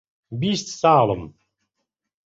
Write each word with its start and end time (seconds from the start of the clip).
بیست 0.39 0.67
ساڵم. 0.81 1.23